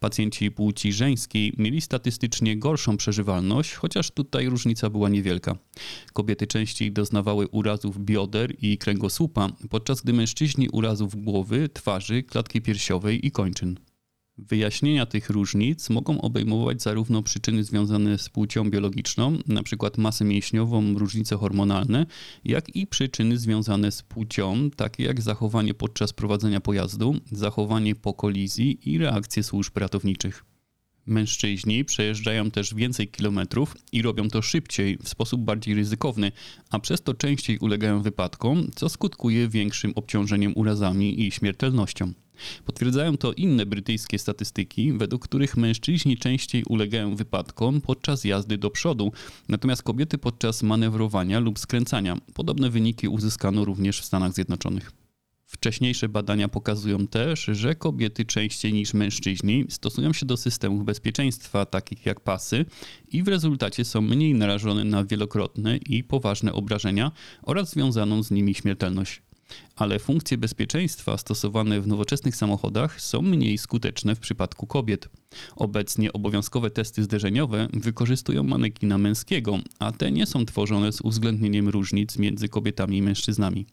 Pacjenci 0.00 0.50
płci 0.50 0.92
żeńskiej 0.92 1.52
mieli 1.58 1.80
statystycznie 1.80 2.56
gorszą 2.56 2.96
przeżywalność, 2.96 3.74
chociaż 3.74 4.10
tutaj 4.10 4.48
różnica 4.48 4.90
była 4.90 5.08
niewielka. 5.08 5.56
Kobiety 6.12 6.46
częściej 6.46 6.92
doznawały 6.92 7.48
urazów 7.48 7.98
bioder 8.04 8.54
i 8.62 8.78
kręgosłupa, 8.78 9.48
podczas 9.70 10.00
gdy 10.00 10.12
mężczyźni 10.12 10.68
urazów 10.68 11.24
głowy, 11.24 11.68
twarzy, 11.68 12.22
klatki 12.22 12.60
piersiowej 12.62 13.26
i 13.26 13.30
kończyn. 13.30 13.87
Wyjaśnienia 14.38 15.06
tych 15.06 15.30
różnic 15.30 15.90
mogą 15.90 16.20
obejmować 16.20 16.82
zarówno 16.82 17.22
przyczyny 17.22 17.64
związane 17.64 18.18
z 18.18 18.28
płcią 18.28 18.70
biologiczną, 18.70 19.38
np. 19.48 19.90
masę 19.96 20.24
mięśniową, 20.24 20.98
różnice 20.98 21.36
hormonalne, 21.36 22.06
jak 22.44 22.76
i 22.76 22.86
przyczyny 22.86 23.38
związane 23.38 23.92
z 23.92 24.02
płcią, 24.02 24.70
takie 24.70 25.04
jak 25.04 25.20
zachowanie 25.20 25.74
podczas 25.74 26.12
prowadzenia 26.12 26.60
pojazdu, 26.60 27.14
zachowanie 27.32 27.94
po 27.94 28.14
kolizji 28.14 28.90
i 28.92 28.98
reakcje 28.98 29.42
służb 29.42 29.76
ratowniczych. 29.76 30.44
Mężczyźni 31.06 31.84
przejeżdżają 31.84 32.50
też 32.50 32.74
więcej 32.74 33.08
kilometrów 33.08 33.76
i 33.92 34.02
robią 34.02 34.28
to 34.28 34.42
szybciej, 34.42 34.98
w 35.02 35.08
sposób 35.08 35.40
bardziej 35.40 35.74
ryzykowny, 35.74 36.32
a 36.70 36.78
przez 36.78 37.02
to 37.02 37.14
częściej 37.14 37.58
ulegają 37.58 38.02
wypadkom, 38.02 38.70
co 38.74 38.88
skutkuje 38.88 39.48
większym 39.48 39.92
obciążeniem 39.94 40.52
urazami 40.56 41.26
i 41.26 41.30
śmiertelnością. 41.30 42.12
Potwierdzają 42.64 43.16
to 43.16 43.32
inne 43.32 43.66
brytyjskie 43.66 44.18
statystyki, 44.18 44.92
według 44.92 45.24
których 45.24 45.56
mężczyźni 45.56 46.16
częściej 46.16 46.64
ulegają 46.64 47.16
wypadkom 47.16 47.80
podczas 47.80 48.24
jazdy 48.24 48.58
do 48.58 48.70
przodu, 48.70 49.12
natomiast 49.48 49.82
kobiety 49.82 50.18
podczas 50.18 50.62
manewrowania 50.62 51.40
lub 51.40 51.58
skręcania. 51.58 52.16
Podobne 52.34 52.70
wyniki 52.70 53.08
uzyskano 53.08 53.64
również 53.64 54.00
w 54.00 54.04
Stanach 54.04 54.32
Zjednoczonych. 54.32 54.92
Wcześniejsze 55.48 56.08
badania 56.08 56.48
pokazują 56.48 57.06
też, 57.06 57.44
że 57.44 57.74
kobiety 57.74 58.24
częściej 58.24 58.72
niż 58.72 58.94
mężczyźni 58.94 59.64
stosują 59.68 60.12
się 60.12 60.26
do 60.26 60.36
systemów 60.36 60.84
bezpieczeństwa, 60.84 61.66
takich 61.66 62.06
jak 62.06 62.20
pasy, 62.20 62.64
i 63.12 63.22
w 63.22 63.28
rezultacie 63.28 63.84
są 63.84 64.00
mniej 64.00 64.34
narażone 64.34 64.84
na 64.84 65.04
wielokrotne 65.04 65.76
i 65.76 66.04
poważne 66.04 66.52
obrażenia 66.52 67.12
oraz 67.42 67.70
związaną 67.70 68.22
z 68.22 68.30
nimi 68.30 68.54
śmiertelność 68.54 69.22
ale 69.78 69.98
funkcje 69.98 70.38
bezpieczeństwa 70.38 71.18
stosowane 71.18 71.80
w 71.80 71.86
nowoczesnych 71.86 72.36
samochodach 72.36 73.00
są 73.00 73.22
mniej 73.22 73.58
skuteczne 73.58 74.14
w 74.14 74.20
przypadku 74.20 74.66
kobiet. 74.66 75.08
Obecnie 75.56 76.12
obowiązkowe 76.12 76.70
testy 76.70 77.02
zderzeniowe 77.02 77.68
wykorzystują 77.72 78.42
manekina 78.42 78.98
męskiego, 78.98 79.58
a 79.78 79.92
te 79.92 80.12
nie 80.12 80.26
są 80.26 80.46
tworzone 80.46 80.92
z 80.92 81.00
uwzględnieniem 81.00 81.68
różnic 81.68 82.18
między 82.18 82.48
kobietami 82.48 82.96
i 82.96 83.02
mężczyznami. 83.02 83.66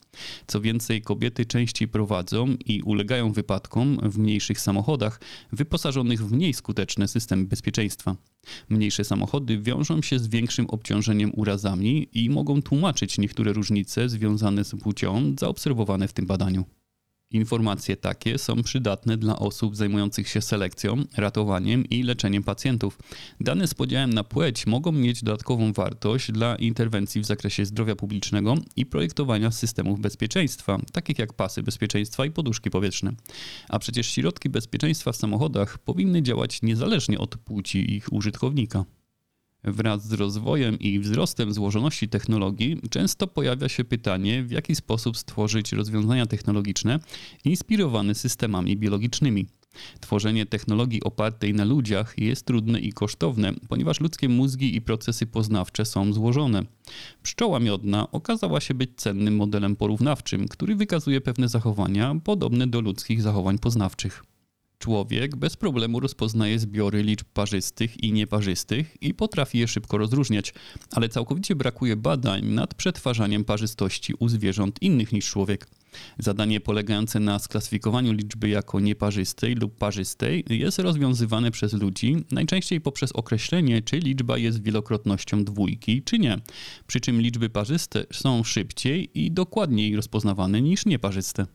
Co 0.47 0.61
więcej, 0.61 1.01
kobiety 1.01 1.45
częściej 1.45 1.87
prowadzą 1.87 2.47
i 2.65 2.81
ulegają 2.81 3.31
wypadkom 3.31 3.99
w 4.03 4.17
mniejszych 4.17 4.59
samochodach 4.59 5.19
wyposażonych 5.51 6.27
w 6.27 6.31
mniej 6.31 6.53
skuteczne 6.53 7.07
systemy 7.07 7.45
bezpieczeństwa. 7.45 8.15
Mniejsze 8.69 9.03
samochody 9.03 9.59
wiążą 9.59 10.01
się 10.01 10.19
z 10.19 10.27
większym 10.27 10.65
obciążeniem 10.69 11.31
urazami 11.33 12.07
i 12.13 12.29
mogą 12.29 12.61
tłumaczyć 12.61 13.17
niektóre 13.17 13.53
różnice 13.53 14.09
związane 14.09 14.63
z 14.63 14.75
płcią 14.75 15.35
zaobserwowane 15.95 16.07
w 16.07 16.13
tym 16.13 16.25
badaniu. 16.25 16.65
Informacje 17.31 17.97
takie 17.97 18.37
są 18.37 18.63
przydatne 18.63 19.17
dla 19.17 19.39
osób 19.39 19.75
zajmujących 19.75 20.27
się 20.27 20.41
selekcją, 20.41 21.03
ratowaniem 21.17 21.85
i 21.89 22.03
leczeniem 22.03 22.43
pacjentów. 22.43 22.97
Dane 23.39 23.67
z 23.67 23.73
podziałem 23.73 24.13
na 24.13 24.23
płeć 24.23 24.67
mogą 24.67 24.91
mieć 24.91 25.23
dodatkową 25.23 25.73
wartość 25.73 26.31
dla 26.31 26.55
interwencji 26.55 27.21
w 27.21 27.25
zakresie 27.25 27.65
zdrowia 27.65 27.95
publicznego 27.95 28.55
i 28.75 28.85
projektowania 28.85 29.51
systemów 29.51 29.99
bezpieczeństwa, 29.99 30.77
takich 30.91 31.19
jak 31.19 31.33
pasy 31.33 31.63
bezpieczeństwa 31.63 32.25
i 32.25 32.31
poduszki 32.31 32.69
powietrzne. 32.69 33.11
A 33.69 33.79
przecież 33.79 34.07
środki 34.07 34.49
bezpieczeństwa 34.49 35.11
w 35.11 35.15
samochodach 35.15 35.77
powinny 35.77 36.21
działać 36.21 36.61
niezależnie 36.61 37.19
od 37.19 37.37
płci 37.37 37.95
ich 37.95 38.13
użytkownika. 38.13 38.85
Wraz 39.67 40.07
z 40.07 40.13
rozwojem 40.13 40.79
i 40.79 40.99
wzrostem 40.99 41.53
złożoności 41.53 42.09
technologii 42.09 42.81
często 42.89 43.27
pojawia 43.27 43.69
się 43.69 43.83
pytanie, 43.83 44.43
w 44.43 44.51
jaki 44.51 44.75
sposób 44.75 45.17
stworzyć 45.17 45.71
rozwiązania 45.71 46.25
technologiczne 46.25 46.99
inspirowane 47.45 48.15
systemami 48.15 48.77
biologicznymi. 48.77 49.45
Tworzenie 49.99 50.45
technologii 50.45 51.03
opartej 51.03 51.53
na 51.53 51.65
ludziach 51.65 52.13
jest 52.17 52.45
trudne 52.45 52.79
i 52.79 52.93
kosztowne, 52.93 53.53
ponieważ 53.69 53.99
ludzkie 53.99 54.29
mózgi 54.29 54.75
i 54.75 54.81
procesy 54.81 55.25
poznawcze 55.27 55.85
są 55.85 56.13
złożone. 56.13 56.63
Pszczoła 57.23 57.59
miodna 57.59 58.11
okazała 58.11 58.61
się 58.61 58.73
być 58.73 58.89
cennym 58.95 59.35
modelem 59.35 59.75
porównawczym, 59.75 60.47
który 60.47 60.75
wykazuje 60.75 61.21
pewne 61.21 61.49
zachowania 61.49 62.15
podobne 62.23 62.67
do 62.67 62.81
ludzkich 62.81 63.21
zachowań 63.21 63.59
poznawczych. 63.59 64.23
Człowiek 64.79 65.35
bez 65.35 65.55
problemu 65.55 65.99
rozpoznaje 65.99 66.59
zbiory 66.59 67.03
liczb 67.03 67.27
parzystych 67.33 68.03
i 68.03 68.13
nieparzystych 68.13 68.97
i 69.01 69.13
potrafi 69.13 69.57
je 69.57 69.67
szybko 69.67 69.97
rozróżniać, 69.97 70.53
ale 70.91 71.09
całkowicie 71.09 71.55
brakuje 71.55 71.95
badań 71.95 72.45
nad 72.45 72.73
przetwarzaniem 72.73 73.45
parzystości 73.45 74.13
u 74.19 74.29
zwierząt 74.29 74.81
innych 74.81 75.11
niż 75.11 75.29
człowiek. 75.29 75.67
Zadanie 76.19 76.59
polegające 76.59 77.19
na 77.19 77.39
sklasyfikowaniu 77.39 78.13
liczby 78.13 78.49
jako 78.49 78.79
nieparzystej 78.79 79.55
lub 79.55 79.77
parzystej 79.77 80.43
jest 80.49 80.79
rozwiązywane 80.79 81.51
przez 81.51 81.73
ludzi, 81.73 82.15
najczęściej 82.31 82.81
poprzez 82.81 83.11
określenie, 83.11 83.81
czy 83.81 83.99
liczba 83.99 84.37
jest 84.37 84.63
wielokrotnością 84.63 85.43
dwójki, 85.43 86.03
czy 86.03 86.19
nie. 86.19 86.37
Przy 86.87 86.99
czym 86.99 87.21
liczby 87.21 87.49
parzyste 87.49 88.05
są 88.11 88.43
szybciej 88.43 89.09
i 89.13 89.31
dokładniej 89.31 89.95
rozpoznawane 89.95 90.61
niż 90.61 90.85
nieparzyste. 90.85 91.45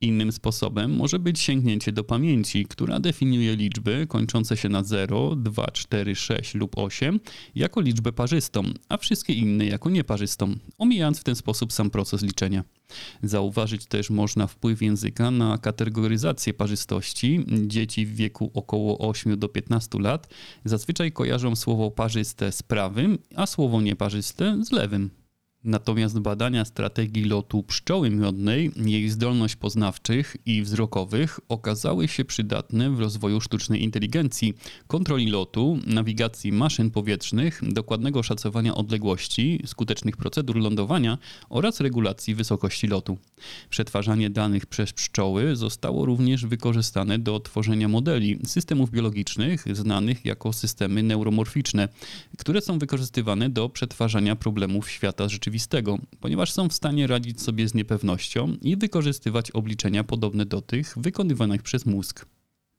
Innym 0.00 0.32
sposobem 0.32 0.96
może 0.96 1.18
być 1.18 1.40
sięgnięcie 1.40 1.92
do 1.92 2.04
pamięci, 2.04 2.66
która 2.66 3.00
definiuje 3.00 3.56
liczby 3.56 4.06
kończące 4.08 4.56
się 4.56 4.68
na 4.68 4.82
0, 4.82 5.36
2, 5.36 5.66
4, 5.66 6.14
6 6.14 6.54
lub 6.54 6.78
8 6.78 7.20
jako 7.54 7.80
liczbę 7.80 8.12
parzystą, 8.12 8.62
a 8.88 8.96
wszystkie 8.96 9.32
inne 9.32 9.66
jako 9.66 9.90
nieparzystą, 9.90 10.54
omijając 10.78 11.18
w 11.18 11.24
ten 11.24 11.36
sposób 11.36 11.72
sam 11.72 11.90
proces 11.90 12.22
liczenia. 12.22 12.64
Zauważyć 13.22 13.86
też 13.86 14.10
można 14.10 14.46
wpływ 14.46 14.82
języka 14.82 15.30
na 15.30 15.58
kategoryzację 15.58 16.54
parzystości. 16.54 17.44
Dzieci 17.66 18.06
w 18.06 18.14
wieku 18.14 18.50
około 18.54 18.98
8 19.08 19.38
do 19.38 19.48
15 19.48 19.98
lat 19.98 20.28
zazwyczaj 20.64 21.12
kojarzą 21.12 21.56
słowo 21.56 21.90
parzyste 21.90 22.52
z 22.52 22.62
prawym, 22.62 23.18
a 23.36 23.46
słowo 23.46 23.80
nieparzyste 23.80 24.64
z 24.64 24.72
lewym. 24.72 25.25
Natomiast 25.66 26.18
badania 26.18 26.64
strategii 26.64 27.24
lotu 27.24 27.62
pszczoły 27.62 28.10
miodnej, 28.10 28.70
jej 28.76 29.10
zdolność 29.10 29.56
poznawczych 29.56 30.36
i 30.46 30.62
wzrokowych 30.62 31.40
okazały 31.48 32.08
się 32.08 32.24
przydatne 32.24 32.90
w 32.90 33.00
rozwoju 33.00 33.40
sztucznej 33.40 33.82
inteligencji, 33.82 34.54
kontroli 34.86 35.30
lotu, 35.30 35.78
nawigacji 35.86 36.52
maszyn 36.52 36.90
powietrznych, 36.90 37.60
dokładnego 37.62 38.22
szacowania 38.22 38.74
odległości, 38.74 39.62
skutecznych 39.66 40.16
procedur 40.16 40.56
lądowania 40.56 41.18
oraz 41.48 41.80
regulacji 41.80 42.34
wysokości 42.34 42.86
lotu. 42.86 43.18
Przetwarzanie 43.70 44.30
danych 44.30 44.66
przez 44.66 44.92
pszczoły 44.92 45.56
zostało 45.56 46.06
również 46.06 46.46
wykorzystane 46.46 47.18
do 47.18 47.40
tworzenia 47.40 47.88
modeli 47.88 48.38
systemów 48.44 48.90
biologicznych 48.90 49.76
znanych 49.76 50.24
jako 50.24 50.52
systemy 50.52 51.02
neuromorficzne, 51.02 51.88
które 52.38 52.60
są 52.60 52.78
wykorzystywane 52.78 53.50
do 53.50 53.68
przetwarzania 53.68 54.36
problemów 54.36 54.90
świata 54.90 55.28
rzeczywistego 55.28 55.55
rzeczywistego, 55.56 55.98
ponieważ 56.20 56.52
są 56.52 56.68
w 56.68 56.72
stanie 56.72 57.06
radzić 57.06 57.42
sobie 57.42 57.68
z 57.68 57.74
niepewnością 57.74 58.56
i 58.62 58.76
wykorzystywać 58.76 59.50
obliczenia 59.50 60.04
podobne 60.04 60.46
do 60.46 60.60
tych 60.60 60.94
wykonywanych 60.96 61.62
przez 61.62 61.86
mózg. 61.86 62.26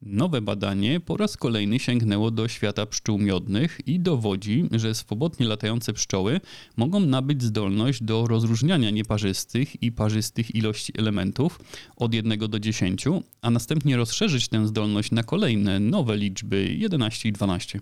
Nowe 0.02 0.40
badanie 0.40 1.00
po 1.00 1.16
raz 1.16 1.36
kolejny 1.36 1.78
sięgnęło 1.78 2.30
do 2.30 2.48
świata 2.48 2.86
pszczół 2.86 3.18
miodnych 3.18 3.80
i 3.86 4.00
dowodzi, 4.00 4.68
że 4.72 4.94
swobodnie 4.94 5.46
latające 5.46 5.92
pszczoły 5.92 6.40
mogą 6.76 7.00
nabyć 7.00 7.42
zdolność 7.42 8.02
do 8.02 8.26
rozróżniania 8.26 8.90
nieparzystych 8.90 9.82
i 9.82 9.92
parzystych 9.92 10.54
ilości 10.54 10.92
elementów 10.98 11.60
od 11.96 12.14
1 12.14 12.38
do 12.38 12.60
10, 12.60 13.04
a 13.42 13.50
następnie 13.50 13.96
rozszerzyć 13.96 14.48
tę 14.48 14.66
zdolność 14.66 15.10
na 15.10 15.22
kolejne 15.22 15.80
nowe 15.80 16.16
liczby 16.16 16.74
11 16.74 17.28
i 17.28 17.32
12. 17.32 17.80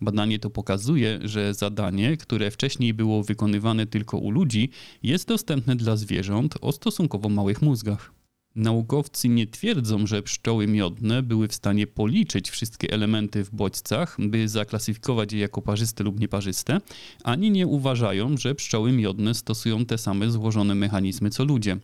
Badanie 0.00 0.38
to 0.38 0.50
pokazuje, 0.50 1.18
że 1.24 1.54
zadanie, 1.54 2.16
które 2.16 2.50
wcześniej 2.50 2.94
było 2.94 3.22
wykonywane 3.22 3.86
tylko 3.86 4.18
u 4.18 4.30
ludzi, 4.30 4.70
jest 5.02 5.28
dostępne 5.28 5.76
dla 5.76 5.96
zwierząt 5.96 6.54
o 6.60 6.72
stosunkowo 6.72 7.28
małych 7.28 7.62
mózgach. 7.62 8.15
Naukowcy 8.56 9.28
nie 9.28 9.46
twierdzą, 9.46 10.06
że 10.06 10.22
pszczoły 10.22 10.66
miodne 10.66 11.22
były 11.22 11.48
w 11.48 11.54
stanie 11.54 11.86
policzyć 11.86 12.50
wszystkie 12.50 12.90
elementy 12.90 13.44
w 13.44 13.50
bodźcach, 13.50 14.16
by 14.18 14.48
zaklasyfikować 14.48 15.32
je 15.32 15.38
jako 15.38 15.62
parzyste 15.62 16.04
lub 16.04 16.20
nieparzyste, 16.20 16.80
ani 17.24 17.50
nie 17.50 17.66
uważają, 17.66 18.36
że 18.36 18.54
pszczoły 18.54 18.92
miodne 18.92 19.34
stosują 19.34 19.86
te 19.86 19.98
same 19.98 20.30
złożone 20.30 20.74
mechanizmy 20.74 21.30
co 21.30 21.44
ludzie. 21.44 21.76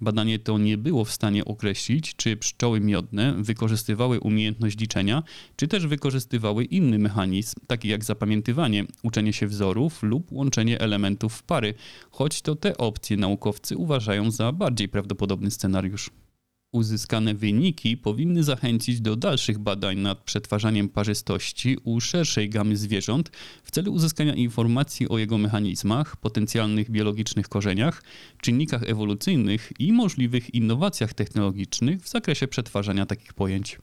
Badanie 0.00 0.38
to 0.38 0.58
nie 0.58 0.78
było 0.78 1.04
w 1.04 1.12
stanie 1.12 1.44
określić, 1.44 2.16
czy 2.16 2.36
pszczoły 2.36 2.80
miodne 2.80 3.34
wykorzystywały 3.38 4.20
umiejętność 4.20 4.78
liczenia, 4.78 5.22
czy 5.56 5.68
też 5.68 5.86
wykorzystywały 5.86 6.64
inny 6.64 6.98
mechanizm, 6.98 7.54
taki 7.66 7.88
jak 7.88 8.04
zapamiętywanie, 8.04 8.84
uczenie 9.02 9.32
się 9.32 9.46
wzorów 9.46 10.02
lub 10.02 10.32
łączenie 10.32 10.80
elementów 10.80 11.34
w 11.34 11.42
pary, 11.42 11.74
choć 12.10 12.42
to 12.42 12.54
te 12.56 12.76
opcje 12.76 13.16
naukowcy 13.16 13.76
uważają 13.76 14.30
za 14.30 14.52
bardziej 14.52 14.88
prawdopodobny 14.88 15.50
scenariusz. 15.50 16.10
Uzyskane 16.72 17.34
wyniki 17.34 17.96
powinny 17.96 18.44
zachęcić 18.44 19.00
do 19.00 19.16
dalszych 19.16 19.58
badań 19.58 19.98
nad 19.98 20.18
przetwarzaniem 20.18 20.88
parzystości 20.88 21.76
u 21.84 22.00
szerszej 22.00 22.50
gamy 22.50 22.76
zwierząt 22.76 23.30
w 23.62 23.70
celu 23.70 23.92
uzyskania 23.92 24.34
informacji 24.34 25.08
o 25.08 25.18
jego 25.18 25.38
mechanizmach, 25.38 26.16
potencjalnych 26.16 26.90
biologicznych 26.90 27.48
korzeniach, 27.48 28.02
czynnikach 28.40 28.82
ewolucyjnych 28.82 29.72
i 29.78 29.92
możliwych 29.92 30.54
innowacjach 30.54 31.14
technologicznych 31.14 32.02
w 32.02 32.08
zakresie 32.08 32.48
przetwarzania 32.48 33.06
takich 33.06 33.34
pojęć. 33.34 33.78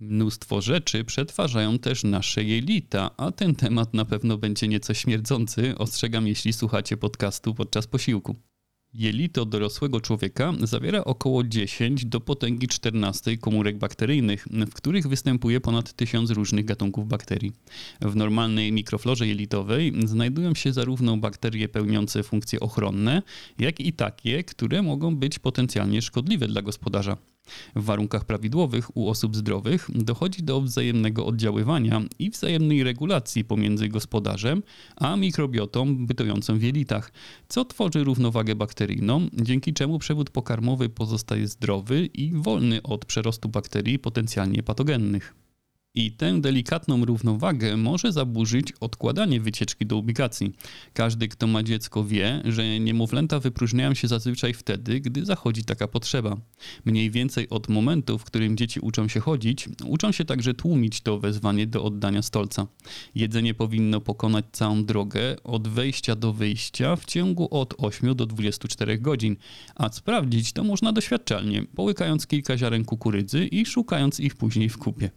Mnóstwo 0.00 0.60
rzeczy 0.60 1.04
przetwarzają 1.04 1.78
też 1.78 2.04
nasze 2.04 2.44
jelita, 2.44 3.10
a 3.16 3.30
ten 3.30 3.54
temat 3.54 3.94
na 3.94 4.04
pewno 4.04 4.38
będzie 4.38 4.68
nieco 4.68 4.94
śmierdzący, 4.94 5.78
ostrzegam 5.78 6.26
jeśli 6.26 6.52
słuchacie 6.52 6.96
podcastu 6.96 7.54
podczas 7.54 7.86
posiłku. 7.86 8.36
Jelito 8.94 9.44
dorosłego 9.44 10.00
człowieka 10.00 10.52
zawiera 10.62 11.04
około 11.04 11.44
10 11.44 12.04
do 12.04 12.20
potęgi 12.20 12.68
14 12.68 13.36
komórek 13.36 13.78
bakteryjnych, 13.78 14.46
w 14.50 14.74
których 14.74 15.08
występuje 15.08 15.60
ponad 15.60 15.92
1000 15.92 16.30
różnych 16.30 16.64
gatunków 16.64 17.08
bakterii. 17.08 17.52
W 18.00 18.16
normalnej 18.16 18.72
mikroflorze 18.72 19.26
jelitowej 19.26 19.92
znajdują 20.04 20.54
się 20.54 20.72
zarówno 20.72 21.16
bakterie 21.16 21.68
pełniące 21.68 22.22
funkcje 22.22 22.60
ochronne, 22.60 23.22
jak 23.58 23.80
i 23.80 23.92
takie, 23.92 24.44
które 24.44 24.82
mogą 24.82 25.16
być 25.16 25.38
potencjalnie 25.38 26.02
szkodliwe 26.02 26.48
dla 26.48 26.62
gospodarza. 26.62 27.16
W 27.76 27.84
warunkach 27.84 28.24
prawidłowych 28.24 28.96
u 28.96 29.08
osób 29.08 29.36
zdrowych 29.36 29.88
dochodzi 29.94 30.42
do 30.42 30.60
wzajemnego 30.60 31.26
oddziaływania 31.26 32.00
i 32.18 32.30
wzajemnej 32.30 32.84
regulacji 32.84 33.44
pomiędzy 33.44 33.88
gospodarzem 33.88 34.62
a 34.96 35.16
mikrobiotą 35.16 36.06
bytującą 36.06 36.58
w 36.58 36.62
jelitach, 36.62 37.12
co 37.48 37.64
tworzy 37.64 38.04
równowagę 38.04 38.54
bakteryjną, 38.54 39.28
dzięki 39.32 39.72
czemu 39.72 39.98
przewód 39.98 40.30
pokarmowy 40.30 40.88
pozostaje 40.88 41.48
zdrowy 41.48 42.06
i 42.06 42.32
wolny 42.34 42.82
od 42.82 43.04
przerostu 43.04 43.48
bakterii 43.48 43.98
potencjalnie 43.98 44.62
patogennych. 44.62 45.41
I 45.94 46.12
tę 46.12 46.40
delikatną 46.40 47.04
równowagę 47.04 47.76
może 47.76 48.12
zaburzyć 48.12 48.72
odkładanie 48.80 49.40
wycieczki 49.40 49.86
do 49.86 49.96
ubikacji. 49.96 50.52
Każdy, 50.92 51.28
kto 51.28 51.46
ma 51.46 51.62
dziecko, 51.62 52.04
wie, 52.04 52.42
że 52.44 52.80
niemowlęta 52.80 53.40
wypróżniają 53.40 53.94
się 53.94 54.08
zazwyczaj 54.08 54.54
wtedy, 54.54 55.00
gdy 55.00 55.24
zachodzi 55.24 55.64
taka 55.64 55.88
potrzeba. 55.88 56.36
Mniej 56.84 57.10
więcej 57.10 57.48
od 57.50 57.68
momentu, 57.68 58.18
w 58.18 58.24
którym 58.24 58.56
dzieci 58.56 58.80
uczą 58.80 59.08
się 59.08 59.20
chodzić, 59.20 59.68
uczą 59.84 60.12
się 60.12 60.24
także 60.24 60.54
tłumić 60.54 61.00
to 61.00 61.18
wezwanie 61.18 61.66
do 61.66 61.84
oddania 61.84 62.22
stolca. 62.22 62.66
Jedzenie 63.14 63.54
powinno 63.54 64.00
pokonać 64.00 64.44
całą 64.52 64.84
drogę 64.84 65.36
od 65.44 65.68
wejścia 65.68 66.16
do 66.16 66.32
wyjścia 66.32 66.96
w 66.96 67.04
ciągu 67.04 67.48
od 67.50 67.74
8 67.78 68.16
do 68.16 68.26
24 68.26 68.98
godzin, 68.98 69.36
a 69.74 69.92
sprawdzić 69.92 70.52
to 70.52 70.64
można 70.64 70.92
doświadczalnie, 70.92 71.62
połykając 71.74 72.26
kilka 72.26 72.56
ziaren 72.56 72.84
kukurydzy 72.84 73.46
i 73.46 73.66
szukając 73.66 74.20
ich 74.20 74.34
później 74.34 74.68
w 74.68 74.78
kupie 74.78 75.10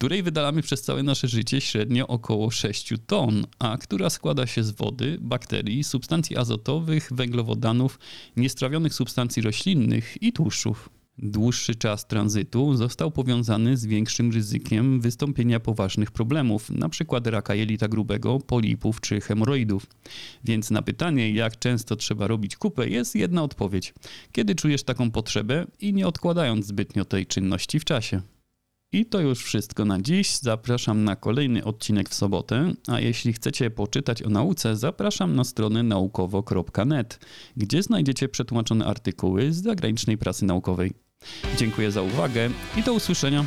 której 0.00 0.22
wydalamy 0.22 0.62
przez 0.62 0.82
całe 0.82 1.02
nasze 1.02 1.28
życie 1.28 1.60
średnio 1.60 2.06
około 2.06 2.50
6 2.50 2.92
ton, 3.06 3.46
a 3.58 3.78
która 3.78 4.10
składa 4.10 4.46
się 4.46 4.64
z 4.64 4.70
wody, 4.70 5.18
bakterii, 5.20 5.84
substancji 5.84 6.36
azotowych, 6.36 7.08
węglowodanów, 7.12 7.98
niestrawionych 8.36 8.94
substancji 8.94 9.42
roślinnych 9.42 10.22
i 10.22 10.32
tłuszczów. 10.32 10.88
Dłuższy 11.18 11.74
czas 11.74 12.06
tranzytu 12.06 12.74
został 12.74 13.10
powiązany 13.10 13.76
z 13.76 13.86
większym 13.86 14.32
ryzykiem 14.32 15.00
wystąpienia 15.00 15.60
poważnych 15.60 16.10
problemów, 16.10 16.70
np. 16.70 17.20
raka 17.24 17.54
jelita 17.54 17.88
grubego, 17.88 18.38
polipów 18.38 19.00
czy 19.00 19.20
hemoroidów. 19.20 19.86
Więc 20.44 20.70
na 20.70 20.82
pytanie, 20.82 21.30
jak 21.30 21.58
często 21.58 21.96
trzeba 21.96 22.26
robić 22.26 22.56
kupę, 22.56 22.88
jest 22.88 23.16
jedna 23.16 23.42
odpowiedź. 23.42 23.94
Kiedy 24.32 24.54
czujesz 24.54 24.82
taką 24.82 25.10
potrzebę 25.10 25.66
i 25.80 25.92
nie 25.92 26.06
odkładając 26.06 26.66
zbytnio 26.66 27.04
tej 27.04 27.26
czynności 27.26 27.80
w 27.80 27.84
czasie. 27.84 28.22
I 28.92 29.06
to 29.06 29.20
już 29.20 29.44
wszystko 29.44 29.84
na 29.84 30.00
dziś. 30.00 30.36
Zapraszam 30.36 31.04
na 31.04 31.16
kolejny 31.16 31.64
odcinek 31.64 32.08
w 32.08 32.14
sobotę, 32.14 32.72
a 32.88 33.00
jeśli 33.00 33.32
chcecie 33.32 33.70
poczytać 33.70 34.22
o 34.22 34.28
nauce, 34.28 34.76
zapraszam 34.76 35.36
na 35.36 35.44
stronę 35.44 35.82
naukowo.net, 35.82 37.18
gdzie 37.56 37.82
znajdziecie 37.82 38.28
przetłumaczone 38.28 38.86
artykuły 38.86 39.52
z 39.52 39.62
zagranicznej 39.62 40.18
prasy 40.18 40.44
naukowej. 40.44 40.92
Dziękuję 41.56 41.90
za 41.90 42.02
uwagę 42.02 42.50
i 42.76 42.82
do 42.82 42.94
usłyszenia. 42.94 43.44